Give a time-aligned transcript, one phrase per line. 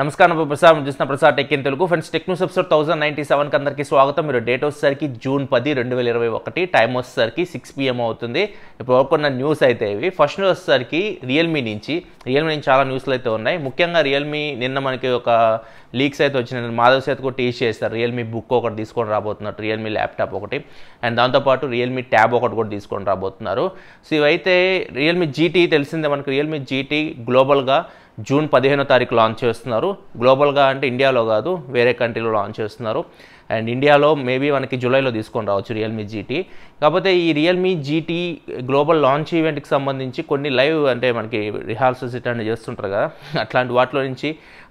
[0.00, 1.86] నమస్కారం ప్రసాద్ చూసిన Prasad tech in Telugu.
[1.86, 4.26] Friends tech news episode thousand ninety సెవెన్కి అందరికీ స్వాగతం.
[4.26, 6.62] మీరు డేట్ వచ్చేసరికి జూన్ పది రెండు వేల ఇరవై ఒకటి.
[6.66, 8.42] టైం వచ్చేసరికి సిక్స్ పిఎం అవుతుంది.
[8.80, 10.10] ఇప్పుడు వరకున్న న్యూస్ అయితే ఇవి.
[10.10, 12.04] ఫస్ట్ న్యూస్ వచ్చేసరికి రియల్మీ నుంచి.
[12.26, 13.58] రియల్మీ నుంచి చాలా న్యూస్లు అయితే ఉన్నాయి.
[13.58, 15.60] ముఖ్యంగా రియల్మీ నిన్న మనకి ఒక
[15.94, 16.74] లీక్స్ అయితే వచ్చినాయి.
[16.80, 19.56] మాధవ్ సేత్ కూడా టీచ్ చేస్తారు రియల్మీ బుక్ ఒకటి తీసుకొని రాబోతున్నారు.
[19.60, 20.64] రియల్మీ ల్యాప్టాప్ ఒకటి.
[21.04, 23.70] అండ్ దాంతోపాటు రియల్మీ ట్యాబ్ ఒకటి కూడా తీసుకొని రాబోతున్నారు.
[24.10, 24.54] సో ఇవైతే
[24.92, 26.30] రియల్మీ జీటీ తెలిసిందే మనకి.
[26.30, 27.84] రియల్మీ జీటీ గ్లోబల్గా
[28.20, 29.96] జూన్ పదిహేనో తారీఖు లాంచ్ చేస్తున్నారు.
[30.18, 33.04] గ్లోబల్గా అంటే ఇండియాలో కాదు వేరే కంట్రీలో లాంచ్ చేస్తున్నారు.
[33.56, 36.38] అండ్ ఇండియాలో మేబీ మనకి జూలైలో తీసుకొని రావచ్చు రియల్మీ జీటీ
[36.82, 38.20] కాకపోతే ఈ రియల్మీ జీటీ
[38.68, 43.06] గ్లోబల్ లాంచ్ ఈవెంట్కి సంబంధించి కొన్ని లైవ్ అంటే మనకి రిహార్సల్స్ ఇట్లాంటివి చేస్తుంటారు కదా.
[43.44, 44.30] అట్లాంటి వాటిలో నుంచి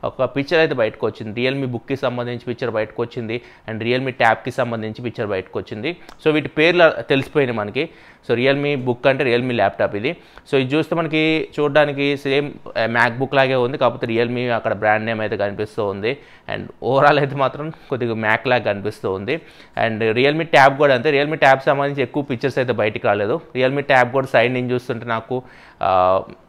[0.09, 1.33] ఒక పిక్చర్ అయితే బయటకు వచ్చింది.
[1.39, 3.35] రియల్మీ బుక్కి సంబంధించి పిక్చర్ బయటకు వచ్చింది
[3.69, 5.89] అండ్ రియల్మీ ట్యాబ్కి సంబంధించి పిక్చర్ బయటకు వచ్చింది.
[6.23, 7.83] సో వీటి పేర్లు తెలిసిపోయినాయి మనకి.
[8.27, 10.11] సో రియల్మీ బుక్ అంటే రియల్మీ ల్యాప్టాప్ ఇది.
[10.49, 11.23] సో ఇది చూస్తే మనకి
[11.57, 12.49] చూడడానికి సేమ్
[12.97, 13.77] మ్యాక్ బుక్ లాగే ఉంది.
[13.83, 16.13] కాకపోతే రియల్మీ అక్కడ బ్రాండ్ నేమ్ అయితే కనిపిస్తూ ఉంది.
[16.53, 19.37] అండ్ ఓవరాల్ అయితే మాత్రం కొద్దిగా మ్యాక్ లాగా కనిపిస్తూ ఉంది
[19.85, 21.11] అండ్ రియల్మీ ట్యాబ్ కూడా అంతే.
[21.17, 23.37] రియల్మీ ట్యాబ్ సంబంధించి ఎక్కువ పిక్చర్స్ అయితే బయటికి రాలేదు.
[23.57, 25.37] రియల్మీ ట్యాబ్ కూడా సైడ్ నేను చూస్తుంటే నాకు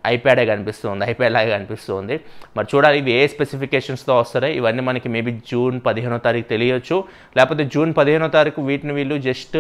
[0.07, 2.21] ఐప్యాడే కనిపిస్తుంది ఐప్యాడ్ లాగా కనిపిస్తుంది.
[2.57, 4.57] మరి చూడాలి ఇవి ఏ స్పెసిఫికేషన్స్తో వస్తాయి.
[4.57, 7.05] ఇవన్నీ మనకి మేబీ జూన్ పదిహేనో తారీఖు తెలియచ్చు.
[7.37, 9.59] లేకపోతే జూన్ పదిహేనో తారీఖు వీటిని వీళ్ళు జస్ట్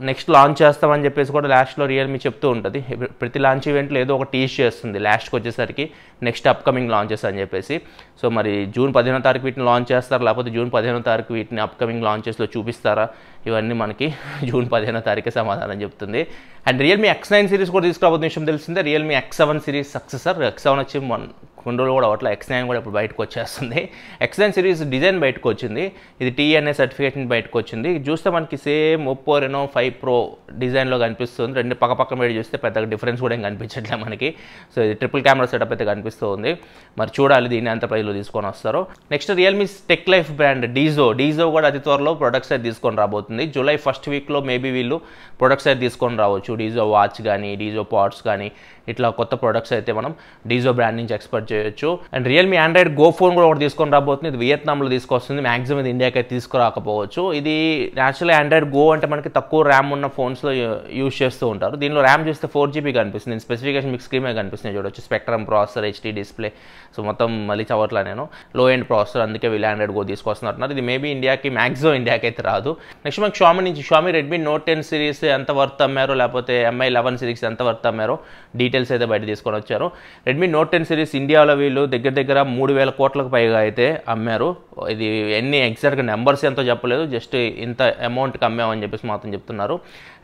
[0.00, 2.84] నెక్స్ట్ లాంచ్ చేస్తామని చెప్పేసి కూడా లాస్ట్లో రియల్మీ చెప్తూ ఉంటుంది.
[3.20, 5.90] ప్రతి లాంచ్ ఈవెంట్లో ఏదో ఒక టీచ్ చేస్తుంది లాస్ట్కి వచ్చేసరికి
[6.22, 7.80] నెక్స్ట్ అప్కమింగ్ లాంచెస్ అని చెప్పేసి.
[8.22, 10.22] సో మరి జూన్ పదిహేనో తారీఖు వీటిని లాంచ్ చేస్తారు?
[10.22, 13.08] లేకపోతే జూన్ పదిహేనో తారీఖు వీటిని అప్కమింగ్ లాంచెస్లో చూపిస్తారా?
[13.46, 14.14] ఇవన్నీ మనకి
[14.50, 16.26] జూన్ పదిహేనో తారీఖు సమాధానం చెప్తుంది.
[16.68, 18.73] And Realme X nine series కూడా తీసుకురాబోతున్న విషయం తెలిసింది.
[18.82, 21.28] Realme X seven series successor X seven వచ్చి మన
[21.64, 23.80] కొన్ని రోజులు కూడా అవట్ల ఎక్స్ నైన్ కూడా ఇప్పుడు బయటకు వచ్చేస్తుంది.
[24.26, 25.84] ఎక్స్ నైన్ సిరీస్ డిజైన్ బయటకు వచ్చింది.
[26.22, 27.90] ఇది టీఎన్ఏ సర్టిఫికేషన్ బయటకు వచ్చింది.
[28.08, 30.16] చూస్తే మనకి same Oppo Reno five pro
[30.62, 31.54] డిజైన్లో కనిపిస్తుంది.
[31.60, 34.30] రెండు పక్క పక్క మీద చూస్తే పెద్దగా డిఫరెన్స్ కూడా ఏం కనిపించట్లే మనకి.
[34.74, 36.52] సో ఇది ట్రిపుల్ కెమెరా సెటప్ అయితే కనిపిస్తూ ఉంది
[37.00, 38.82] మరి చూడాలి దీన్ని ఎంత ప్రైజ్లో తీసుకొని వస్తారో.
[39.14, 43.46] Next Realme tech life brand Dizo Dizo కూడా అతి త్వరలో ప్రొడక్ట్స్ అయితే తీసుకొని రాబోతుంది.
[43.56, 44.98] జూలై ఫస్ట్ వీక్లో మేబీ వీళ్ళు
[45.42, 46.52] ప్రొడక్ట్స్ అయితే తీసుకొని రావచ్చు.
[46.62, 48.48] డీజో వాచ్ కానీ డీజో పాట్స్ కానీ
[48.92, 50.12] ఇట్లా కొత్త ప్రొడక్ట్స్ అయితే మనం
[50.50, 51.90] డీజో బ్రాండ్ నుంచి ఎక్స్పెక్ట్ చేయొచ్చు.
[52.14, 54.28] And Realme Android Go phone కూడా ఒకటి తీసుకొని రాబోతుంది.
[54.32, 55.40] ఇది వియత్నాంలో తీసుకొస్తుంది.
[55.48, 57.24] మాక్సిమం ఇది ఇండియాకి అయితే తీసుకురాకపోవచ్చు.
[57.40, 57.56] ఇది
[58.04, 60.52] యాక్చువల్లీ ఆండ్రాయిడ్ గో అంటే మనకి తక్కువ ర్యామ్ ఉన్న ఫోన్స్లో
[61.00, 61.74] యూస్ చేస్తూ ఉంటారు.
[61.82, 63.38] దీనిలో ర్యామ్ చూస్తే ఫోర్ జీబీ కనిపిస్తుంది.
[63.46, 65.02] స్పెసిఫికేషన్ మీకు స్క్రీన్ మీద కనిపిస్తుంది చూడొచ్చు.
[65.08, 66.50] Spectrum processor HD display
[66.96, 68.24] so మొత్తం మళ్ళీ చవట్లా నేను.
[68.58, 72.70] లో ఎండ్ ప్రాసెసర్ అందుకే వీళ్ళు ఆండ్రాయిడ్ గో తీసుకొస్తున్నారు ఇది మేబీ ఇండియాకి మ్యాక్సిమం ఇండియాకి అయితే రాదు.
[73.04, 77.18] నెక్స్ట్ మనకి షామి నుంచి Xiaomi Redmi Note ten series ఎంత వర్త్ అమ్మారో లేకపోతే ఎంఐ లెవెన్
[77.22, 78.16] సిరీస్ ఎంత వర్త్ అమ్మారో
[78.60, 79.86] డీటెయిల్స్ అయితే బయట తీసుకొని వచ్చారు.
[80.28, 84.46] Redmi Note ten series India ఇండియాలో వీళ్ళు దగ్గర దగ్గర మూడు వేల కోట్లకు పైగా అయితే అమ్మారు.
[84.92, 85.06] ఇది
[85.38, 87.02] ఎన్ని ఎగ్జాక్ట్గా నెంబర్స్ ఎంతో చెప్పలేదు.
[87.14, 87.34] జస్ట్
[87.66, 89.76] ఇంత అమౌంట్కి అమ్మామని చెప్పేసి మాత్రం చెప్తున్నారు.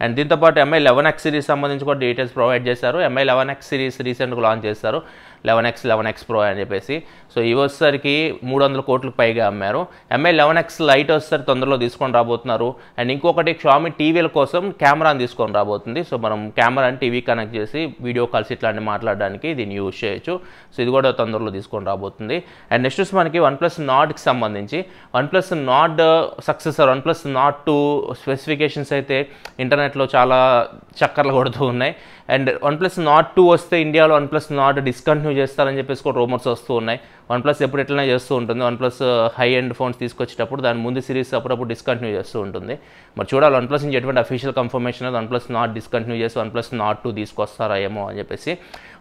[0.05, 2.99] అండ్ దీంతోపాటు ఎంఐ లెవెన్ ఎక్స్ సిరీస్ సంబంధించి కూడా డీటెయిల్స్ ప్రొవైడ్ చేశారు.
[3.09, 5.01] ఎంఐ లెవెన్ ఎక్స్ సిరీస్ రీసెంట్గా లాంచ్ చేశారు.
[5.49, 6.97] Eleven X eleven X pro అని చెప్పేసి.
[7.33, 8.15] సో ఇవి వచ్చేసరికి
[8.49, 9.81] మూడు వందల కోట్లకు పైగా అమ్మారు.
[10.17, 12.69] ఎంఐ లెవెన్ ఎక్స్ లైట్ వచ్చేసరికి తొందరలో తీసుకొని రాబోతున్నారు.
[12.99, 16.03] అండ్ ఇంకొకటి షామి టీవీల కోసం కెమెరాని తీసుకొని రాబోతుంది.
[16.11, 20.35] సో మనం కెమెరాని టీవీ కనెక్ట్ చేసి వీడియో కాల్స్ ఇట్లాంటి మాట్లాడడానికి దీన్ని యూజ్ చేయొచ్చు.
[20.75, 22.37] సో ఇది కూడా తొందరలో తీసుకొని రాబోతుంది.
[22.73, 24.79] అండ్ నెక్స్ట్ మనకి వన్ ప్లస్ నాట్కి సంబంధించి.
[25.33, 26.01] OnePlus Nord
[26.49, 27.79] successor OnePlus Nord two
[28.23, 29.19] specifications అయితే
[29.65, 30.39] ఇంటర్నెట్లో చాలా
[31.01, 31.95] చక్కర్లు కొడుతూ ఉన్నాయి.
[32.35, 36.49] And OnePlus Nord two వస్తే ఇండియాలో వన్ ప్లస్ నాట్ డిస్కంటిన్యూ చేస్తారని చెప్పేసి కూడా రూమర్స్
[36.55, 37.01] వస్తూ ఉన్నాయి.
[37.33, 38.61] వన్ ప్లస్ ఎప్పుడు ఎట్లనే చేస్తూ ఉంటుంది.
[38.69, 39.01] OnePlus
[39.39, 42.75] high end phones తీసుకొచ్చేటప్పుడు దాని ముందు సిరీస్ అప్పుడప్పుడు డిస్కంటిన్యూ చేస్తూ ఉంటుంది.
[43.17, 47.01] మరి చూడాలి వన్ ప్లస్ నుంచి ఎటువంటి official confirmation OnePlus Nord discontinue చేసి వన్ ప్లస్ నాట్
[47.05, 48.53] టూ తీసుకొస్తారా ఏమో అని చెప్పేసి.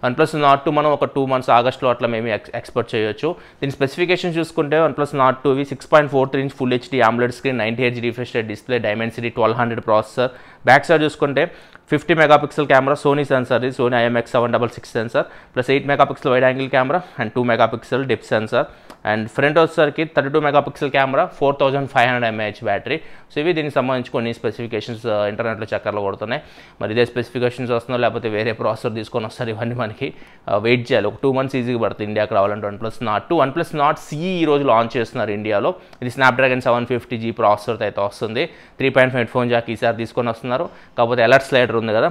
[0.03, 3.29] వన్ ప్లస్ నాట్ టూ మనం ఒక టూ మంత్స్ ఆగస్ట్లో అట్లా మేము ఎక్స్ ఎక్స్పెక్ట్ చేయొచ్చు.
[3.61, 7.35] దీని స్పెసిఫికేషన్ చూసుకుంటే OnePlus Nord టూవి six point four three inch full HD AMOLED
[7.39, 10.31] screen ninety H refresh display Dimensity twelve hundred processor
[10.65, 11.43] back side చూసుకుంటే
[11.91, 16.31] fifty megapixel camera Sony sensor ఇది Sony IMX seven double six sensor plus eight megapixel
[16.33, 18.65] wide angle camera and two megapixel depth sensor
[19.11, 22.97] and front వచ్చేసరికి thirty two megapixel camera four thousand five hundred mAh battery
[23.31, 26.41] so ఇవి దీనికి సంబంధించి కొన్ని specifications ఇంటర్నెట్లో uh, చక్కర్లు కొడుతున్నాయి.
[26.81, 30.07] మరి ఇదే స్పెసిఫికేషన్స్ వస్తుందో లేకపోతే వేరే ప్రాసెసర్ తీసుకొని వస్తారు ఇవన్నీ మనకి
[30.49, 31.07] uh, వెయిట్ చేయాలి.
[31.11, 34.65] ఒక టూ మంత్స్ ఈజీగా పడుతుంది ఇండియాకి రావాలంటే OnePlus Nord two OnePlus Nord CE ఈ రోజు
[34.71, 35.71] లాంచ్ చేస్తున్నారు ఇండియాలో.
[36.03, 38.45] ఇది స్నాప్డ్రాగన్ సెవెన్ ఫిఫ్టీ జీ ప్రాసెసర్తో అయితే వస్తుంది.
[38.79, 40.48] Three point five phone jack ఈసారి తీసుకొని వస్తున్నారు.
[40.97, 42.09] కాకపోతే అలర్ట్ స్లైడర్ ఉంది కదా.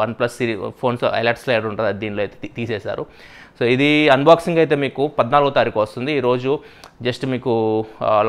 [0.18, 3.04] OnePlus series phones alert slider ఉంటుంది అది దీనిలో అయితే తీసేశారు.
[3.58, 6.12] సో ఇది అన్బాక్సింగ్ అయితే మీకు పద్నాలుగో తారీఖు వస్తుంది.
[6.20, 6.50] ఈరోజు
[7.06, 7.52] జస్ట్ మీకు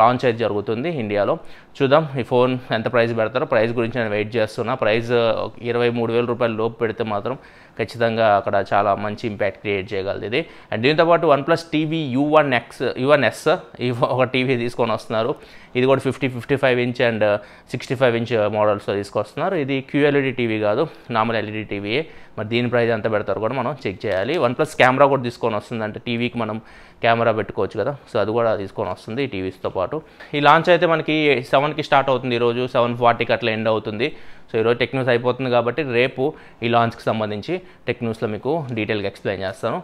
[0.02, 1.36] లాంచ్ అయితే జరుగుతుంది ఇండియాలో.
[1.78, 3.46] చూద్దాం ఈ ఫోన్ ఎంత ప్రైస్ పెడతారో.
[3.54, 4.74] ప్రైస్ గురించి నేను వెయిట్ చేస్తున్నా.
[4.84, 5.12] ప్రైస్
[5.70, 7.36] ఇరవై మూడు వేల రూపాయల లోపు పెడితే మాత్రం
[7.80, 10.42] ఖచ్చితంగా అక్కడ చాలా మంచి ఇంపాక్ట్ క్రియేట్ చేయగలదు ఇది.
[10.72, 13.46] అండ్ దీంతోపాటు OnePlus TV U one X U one S
[13.86, 15.32] ఈ ఒక టీవీ తీసుకొని వస్తున్నారు.
[15.78, 17.26] ఇది కూడా fifty fifty five inch and
[17.74, 19.56] sixty five inch మోడల్స్తో తీసుకొస్తున్నారు.
[19.64, 20.86] ఇది క్యూఎల్ఈడి టీవీ కాదు
[21.18, 22.04] నార్మల్ ఎల్ఈడి టీవీయే
[22.38, 24.34] మరి దీని ప్రైస్ ఎంత పెడతారు కూడా మనం చెక్ చేయాలి.
[24.44, 26.58] వన్ ప్లస్ కెమెరా కూడా కూడా తీసుకొని వస్తుంది అంటే టీవీకి మనం
[27.04, 27.94] కెమెరా పెట్టుకోవచ్చు కదా.
[28.12, 30.00] సో అది కూడా తీసుకొని వస్తుంది ఈ టీవీస్తో పాటు.
[30.38, 31.16] ఈ లాంచ్ అయితే మనకి
[31.54, 34.10] సెవెన్కి స్టార్ట్ అవుతుంది ఈరోజు సెవెన్ ఫార్టీకి అట్లా ఎండ్ అవుతుంది.
[34.50, 36.24] సో ఈరోజు టెక్ న్యూస్ అయిపోతుంది కాబట్టి రేపు
[36.66, 37.54] ఈ లాంచ్కి సంబంధించి
[37.88, 39.78] టెక్ న్యూస్లో మీకు డీటెయిల్గా ఎక్స్ప్లెయిన్ చేస్తాను.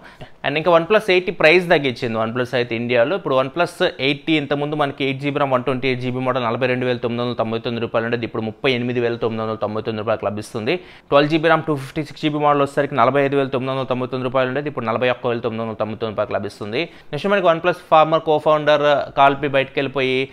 [0.46, 2.16] అండ్ ఇంకా వన్ ప్లస్ ఎయిటీ ప్రైస్ తగ్గించింది.
[2.22, 3.14] వన్ ప్లస్ అయితే ఇండియాలో.
[3.20, 3.76] ఇప్పుడు వన్ ప్లస్
[4.08, 7.22] ఎయిటీ ఇంతకుముందు మనకి eight GB RAM one twenty eight GB model నలభై రెండు వేల తొమ్మిది
[7.24, 10.76] వందల తొంభై తొమ్మిది రూపాయలు ఉండేది ఇప్పుడు ముప్పై ఎనిమిది వేల తొమ్మిది వందల తొంభై తొమ్మిది రూపాయలకు లభిస్తుంది.
[11.12, 14.08] Twelve GB RAM two fifty six GB model వచ్చేసరికి నలభై ఐదు వేల తొమ్మిది వందల తొంభై
[14.14, 16.82] తొమ్మిది రూపాయలు ఉండేది ఇప్పుడు నలభై ఒక్క వేల తొమ్మిది వందల తొంభై తొమ్మిది రూపాయలకు లభిస్తుంది.
[17.14, 18.65] నెక్స్ట్ మనకి OnePlus former co founder
[19.18, 20.30] Carl Pei బయటకు వెళ్ళిపోయి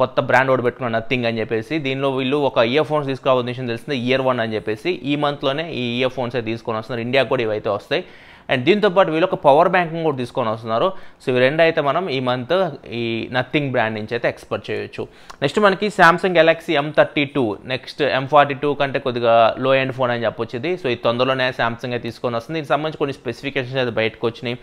[0.00, 1.78] కొత్త బ్రాండ్ ఒకటి పెట్టుకున్న నథింగ్ అని చెప్పేసి.
[1.78, 4.90] దీనిలో వీళ్ళు ఒక ఇయర్ ఫోన్స్ తీసుకురావాల్సిన విషయం తెలిసింది ఇయర్ వన్ అని చెప్పేసి.
[4.90, 7.04] ఈ మంత్లోనే ఈ ఇయర్ ఫోన్స్ అయితే తీసుకొని వస్తున్నారు.
[7.06, 8.04] ఇండియా కూడా ఇవైతే వస్తాయి.
[8.52, 10.88] అండ్ దీంతో పాటు వీళ్ళు ఒక పవర్ బ్యాంక్ కూడా తీసుకొని వస్తున్నారు.
[11.22, 12.54] సో ఇవి రెండు అయితే మనం ఈ మంత్
[13.00, 13.02] ఈ
[13.36, 15.02] నథింగ్ బ్రాండ్ నుంచి అయితే ఎక్స్పర్ట్ చేయొచ్చు.
[15.42, 19.34] నెక్స్ట్ మనకి Samsung Galaxy M thirty two next M forty two కంటే కొద్దిగా
[19.64, 22.56] లో ఎండ్ ఫోన్ అని చెప్పొచ్చు ఇది సో ఈ తొందరలోనే శాంసంగ్ అయితే తీసుకొని వస్తుంది.
[22.58, 24.56] దీనికి సంబంధించి కొన్ని స్పెసిఫికేషన్స్ అయితే బయటకు వచ్చినాయి.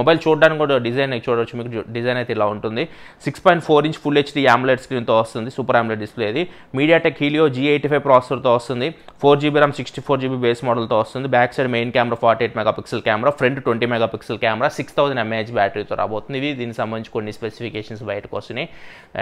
[0.00, 2.84] మొబైల్ చూడడానికి కూడా డిజైన్ చూడవచ్చు మీకు డిజైన్ అయితే ఇలా ఉంటుంది.
[3.26, 5.50] Six point four inch full HD AMOLED స్క్రీన్తో వస్తుంది.
[5.56, 6.42] సూపర్ ఆమ్లెట్ డిస్ప్లే ఇది.
[6.78, 8.88] MediaTek Helio G eighty five ప్రాసెసర్తో వస్తుంది.
[9.22, 12.56] Four GB RAM sixty four GB base మోడల్తో వస్తుంది back side main camera forty eight
[12.78, 16.38] megapixel camera front twenty megapixel camera six thousand mAh బ్యాటరీతో రాబోతుంది.
[16.42, 18.68] ఇది దీనికి సంబంధించి కొన్ని స్పెసిఫికేషన్స్ బయటకు వస్తున్నాయి.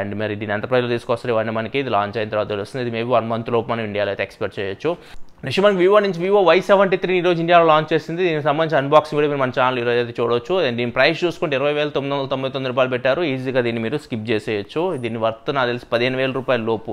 [0.00, 2.82] అండ్ మరి దీని ఎంత ప్రైస్లో తీసుకొస్తారు ఇవన్నీ మనకి ఇది లాంచ్ అయిన తర్వాత తెలుస్తుంది.
[2.87, 4.93] ఇది మేబీ వన్ మంత్ లోపు మనం ఇండియాలో అయితే ఎక్స్పెక్ట్ చేయొచ్చు.
[5.47, 8.20] నెక్స్ట్ మనకి వివో నుంచి వివో వై సెవెంటీ త్రీ ఈరోజు ఇండియాలో లాంచ్ చేసింది.
[8.26, 10.55] దీనికి సంబంధించి అన్బాక్సింగ్ కూడా మీరు మన ఛానల్ ఈరోజు అయితే చూడొచ్చు.
[10.67, 13.23] అండ్ దీని ప్రైస్ చూసుకుంటే ఇరవై వేల తొమ్మిది వందల తొంభై తొమ్మిది రూపాయలు పెట్టారు.
[13.32, 14.82] ఈజీగా దీన్ని మీరు స్కిప్ చేసేయచ్చు.
[15.05, 16.93] దీని వర్త్ నాకు తెలిసి పదిహేను వేల రూపాయల లోపు.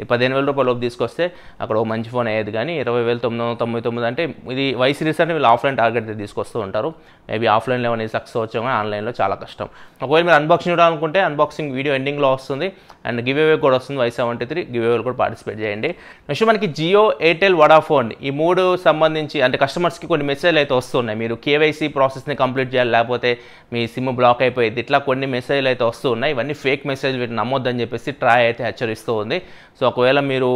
[0.00, 1.24] ఈ పదిహేను వేల రూపాయల లోపు తీసుకొస్తే
[1.62, 4.22] అక్కడ ఒక మంచి ఫోన్ అయ్యేది కానీ ఇరవై వేల తొమ్మిది వందల తొంభై తొమ్మిది అంటే
[4.54, 6.90] ఇది వై సిరీస్ అంటే వీళ్ళు ఆఫ్లైన్ టార్గెట్ తీసుకొస్తూ ఉంటారు.
[7.30, 9.68] మేబీ ఆఫ్లైన్లో ఏమైనా సక్సెస్ వచ్చాం కానీ ఆన్లైన్లో చాలా కష్టం.
[10.04, 12.68] ఒకవేళ మీరు అన్బాక్సింగ్ చూడాలనుకుంటే అన్బాక్సింగ్ వీడియో ఎండింగ్లో వస్తుంది.
[13.08, 14.60] అండ్ గివ్ అవే కూడా వస్తుంది వై సెవెంటీ త్రీ.
[14.74, 15.90] గివ్ అవేలు కూడా పార్టిసిపేట్ చేయండి.
[16.28, 21.18] నెక్స్ట్ మనకి జియో ఎయిర్టెల్ వడాఫోన్ ఈ మూడు సంబంధించి అంటే కస్టమర్స్కి కొన్ని మెసేజ్లు అయితే వస్తున్నాయి.
[21.22, 23.32] మీరు కేవైసీ ప్రాసెస్ని కంప్లీట్ చేయాలి లేకపోతే
[23.74, 24.80] మీ సిమ్ బ్లాక్ అయిపోయింది.
[24.84, 29.14] ఇట్లా కొన్ని మెసేజ్లు అయితే వస్తూ ఉన్నాయి ఇవన్నీ ఫేక్ మెసేజ్ వీటిని నమ్మొద్దని చెప్పేసి ట్రై అయితే హెచ్చరిస్తూ
[29.22, 29.38] ఉంది.
[29.78, 30.50] సో ఒకవేళ మీరు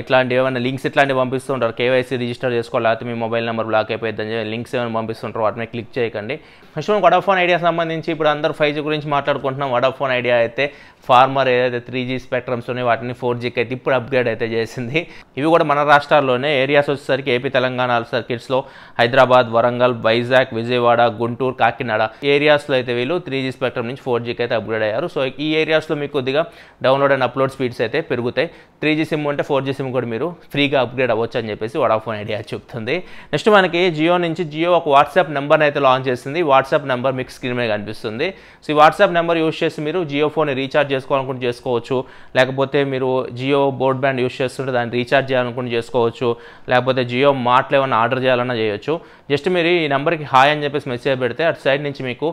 [0.00, 4.50] ఇట్లాంటి ఏమైనా లింక్స్ ఇట్లాంటివి పంపిస్తుంటారు కేవైసీ రిజిస్టర్ చేసుకోవాలి లేకపోతే మీ మొబైల్ నెంబర్ బ్లాక్ అయిపోయిందని చెప్పి
[4.54, 6.36] లింక్స్ ఏమైనా పంపిస్తుంటారు వాటిని క్లిక్ చేయకండి.
[6.74, 9.70] ఫస్ట్ మనం వడాఫోన్ ఐడియా సంబంధించి ఇప్పుడు అందరూ ఫైవ్ జీ గురించి మాట్లాడుకుంటున్నాం.
[9.76, 10.66] వడాఫోన్ ఐడియా అయితే
[11.08, 14.98] ఫార్మర్ ఏదైతే త్రీ జీ స్పెక్ట్రమ్స్ ఉన్నాయి వాటిని ఫోర్ జీకి అయితే ఇప్పుడు అప్గ్రేడ్ అయితే చేసింది.
[15.38, 18.58] ఇవి కూడా మన రాష్ట్రాల్లోనే ఏరియాస్ వచ్చేసరికి ఏపీ తెలంగాణ సర్కిట్స్లో
[19.00, 22.02] హైదరాబాద్ వరంగల్ వైజాగ్ విజయవాడ గుంటూరు కాకినాడ
[22.34, 25.06] ఏరియాస్లో అయితే వీళ్ళు త్రీ జీ స్పెక్ట్రమ్ నుంచి ఫోర్ జీకి అయితే అప్గ్రేడ్ అయ్యారు.
[25.14, 26.42] సో ఈ ఏరియాస్లో మీకు కొద్దిగా
[26.86, 28.35] డౌన్లోడ్ అండ్ అప్లోడ్ స్పీడ్స్ అయితే పెరుగుతాయి.
[28.80, 32.16] త్రీ జీ సిమ్ ఉంటే ఫోర్ జీ సిమ్ కూడా మీరు ఫ్రీగా అప్గ్రేడ్ అవ్వచ్చు అని చెప్పేసి వడాఫోన్
[32.22, 32.96] ఐడియా చెప్తుంది.
[33.32, 37.56] నెక్స్ట్ మనకి జియో నుంచి జియో ఒక వాట్సాప్ నెంబర్ అయితే లాంచ్ చేసింది వాట్సాప్ నెంబర్ మీకు స్క్రీన్
[37.58, 38.26] మీద కనిపిస్తుంది.
[38.64, 41.98] సో ఈ వాట్సాప్ నెంబర్ యూస్ చేసి మీరు జియో ఫోన్ రీఛార్జ్ చేసుకోవాలనుకుంటే చేసుకోవచ్చు.
[42.38, 46.28] లేకపోతే మీరు జియో బోర్డ్ బ్యాండ్ యూస్ చేస్తుంటే దాన్ని రీఛార్జ్ చేయాలనుకుంటే చేసుకోవచ్చు.
[46.72, 48.94] లేకపోతే జియో మార్ట్లు ఏమైనా ఆర్డర్ చేయాలన్నా చేయొచ్చు.
[49.32, 52.30] జస్ట్ మీరు ఈ నెంబర్కి హాయ్ అని చెప్పేసి మెసేజ్ పెడితే అటు సైడ్ నుంచి మీకు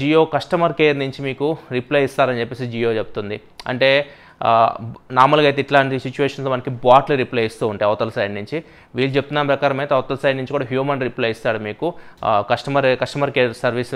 [0.00, 1.48] జియో కస్టమర్ కేర్ నుంచి మీకు
[1.78, 3.38] రిప్లై ఇస్తారని చెప్పేసి జియో చెప్తుంది.
[3.72, 3.90] అంటే
[5.16, 8.56] నార్మల్గా అయితే ఇట్లాంటి సిచ్యువేషన్స్ మనకి బాట్లు రిప్లై ఇస్తూ ఉంటాయి అవతల సైడ్ నుంచి.
[8.96, 11.86] వీళ్ళు చెప్తున్న ప్రకారం అయితే అవతల సైడ్ నుంచి కూడా హ్యూమన్ రిప్లై ఇస్తాడు మీకు.
[12.50, 13.92] Customer customer care service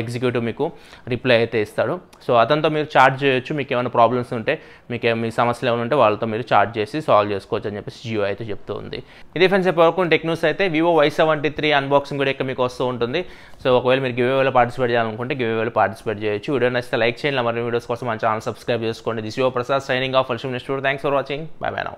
[0.00, 0.66] executive మీకు
[1.12, 1.94] రిప్లై అయితే ఇస్తాడు.
[2.26, 4.56] సో అతనితో మీరు చార్జ్ చేయొచ్చు మీకు ఏమైనా ప్రాబ్లమ్స్ ఉంటే
[4.94, 8.44] మీకు మీ సమస్యలు ఏమైనా ఉంటే వాళ్ళతో మీరు చార్జ్ చేసి సాల్వ్ చేసుకోవచ్చు అని చెప్పేసి జియో అయితే
[8.50, 9.00] చెప్తూ ఉంది.
[9.38, 13.22] ఇది ఫ్రెండ్స్ ఇప్పటివరకు టెక్ అయితే Vivo Y seventy three unboxing కూడా ఇక్కడ మీకు వస్తూ ఉంటుంది.
[13.62, 16.50] సో ఒకవేళ మీరు గివ్ వేలో పార్టిసిపేట్ చేయాలనుకుంటే గివ్ వేలో పార్టిసిపేట్ చేయొచ్చు.
[16.56, 17.44] వీడియో నచ్చితే లైక్ చేయండి.
[17.48, 19.05] మరి వీడియోస్ కోసం మన ఛానల్ సబ్స్క్రైబ్ చేసుకోండి.
[19.06, 19.22] చేసుకోండి.
[19.26, 21.96] This your Prasad signing off ఫల్షిమ్ institute thanks for watching bye bye now